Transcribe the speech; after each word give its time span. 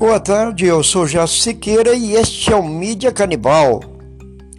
Boa 0.00 0.18
tarde, 0.18 0.64
eu 0.64 0.82
sou 0.82 1.06
Jasso 1.06 1.40
Siqueira 1.40 1.92
e 1.94 2.14
este 2.14 2.50
é 2.50 2.56
o 2.56 2.66
Mídia 2.66 3.12
Canibal. 3.12 3.80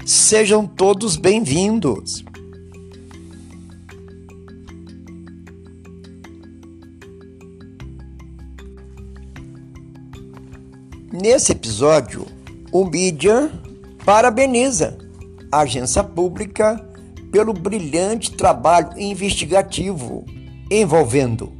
Sejam 0.05 0.67
todos 0.67 1.15
bem-vindos. 1.15 2.23
Nesse 11.11 11.53
episódio, 11.53 12.27
o 12.71 12.85
Mídia 12.85 13.51
parabeniza 14.05 14.95
a 15.51 15.61
agência 15.61 16.03
pública 16.03 16.87
pelo 17.31 17.51
brilhante 17.51 18.29
trabalho 18.29 18.91
investigativo 18.95 20.23
envolvendo 20.69 21.51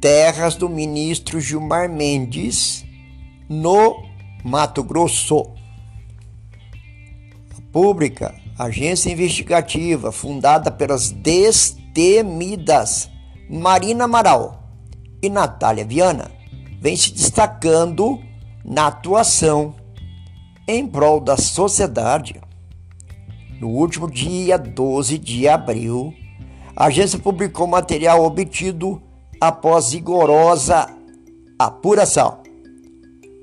terras 0.00 0.56
do 0.56 0.68
ministro 0.68 1.40
Gilmar 1.40 1.88
Mendes 1.88 2.89
no 3.50 4.04
Mato 4.44 4.84
Grosso. 4.84 5.42
A 7.58 7.72
pública, 7.72 8.32
agência 8.56 9.10
investigativa 9.10 10.12
fundada 10.12 10.70
pelas 10.70 11.10
destemidas 11.10 13.10
Marina 13.50 14.04
Amaral 14.04 14.62
e 15.20 15.28
Natália 15.28 15.84
Viana, 15.84 16.30
vem 16.80 16.96
se 16.96 17.12
destacando 17.12 18.20
na 18.64 18.86
atuação 18.86 19.74
em 20.68 20.86
prol 20.86 21.20
da 21.20 21.36
sociedade. 21.36 22.40
No 23.60 23.70
último 23.70 24.08
dia 24.08 24.56
12 24.56 25.18
de 25.18 25.48
abril, 25.48 26.14
a 26.76 26.84
agência 26.84 27.18
publicou 27.18 27.66
material 27.66 28.24
obtido 28.24 29.02
após 29.40 29.92
rigorosa 29.92 30.88
apuração 31.58 32.39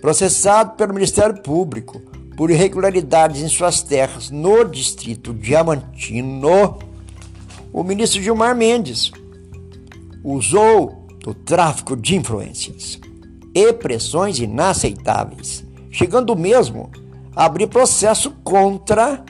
processado 0.02 0.76
pelo 0.76 0.94
Ministério 0.94 1.42
Público 1.42 2.02
por 2.36 2.52
irregularidades 2.52 3.42
em 3.42 3.48
suas 3.48 3.82
terras 3.82 4.30
no 4.30 4.64
distrito 4.64 5.34
diamantino, 5.34 6.78
o 7.74 7.84
ministro 7.84 8.22
Gilmar 8.22 8.56
Mendes 8.56 9.12
usou 10.24 11.08
do 11.20 11.34
tráfico 11.34 11.96
de 11.96 12.16
influências 12.16 13.00
e 13.54 13.74
pressões 13.74 14.40
inaceitáveis, 14.40 15.66
chegando 15.90 16.36
mesmo 16.36 16.92
a 17.36 17.46
abrir 17.46 17.68
processo 17.68 18.32
contra 18.44 19.24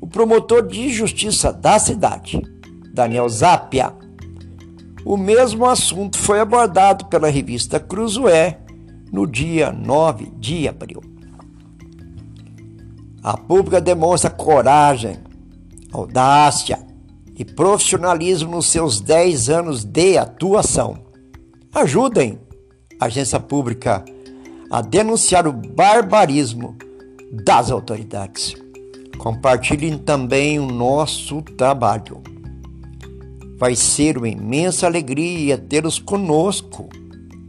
o 0.00 0.06
promotor 0.06 0.66
de 0.66 0.88
justiça 0.88 1.52
da 1.52 1.78
cidade, 1.78 2.40
Daniel 2.92 3.28
Zapia. 3.28 3.92
O 5.04 5.16
mesmo 5.16 5.66
assunto 5.66 6.16
foi 6.16 6.38
abordado 6.38 7.06
pela 7.06 7.28
revista 7.28 7.80
Cruzoé 7.80 8.61
no 9.12 9.26
dia 9.26 9.70
9 9.70 10.32
de 10.38 10.66
abril. 10.66 11.02
A 13.22 13.36
pública 13.36 13.80
demonstra 13.80 14.30
coragem, 14.30 15.18
audácia 15.92 16.84
e 17.36 17.44
profissionalismo 17.44 18.50
nos 18.50 18.66
seus 18.66 19.00
10 19.00 19.50
anos 19.50 19.84
de 19.84 20.16
atuação. 20.16 21.04
Ajudem 21.74 22.40
a 22.98 23.04
agência 23.04 23.38
pública 23.38 24.02
a 24.70 24.80
denunciar 24.80 25.46
o 25.46 25.52
barbarismo 25.52 26.76
das 27.44 27.70
autoridades. 27.70 28.54
Compartilhem 29.18 29.98
também 29.98 30.58
o 30.58 30.66
nosso 30.66 31.42
trabalho. 31.42 32.22
Vai 33.58 33.76
ser 33.76 34.18
uma 34.18 34.28
imensa 34.28 34.86
alegria 34.86 35.56
tê-los 35.56 35.98
conosco 35.98 36.88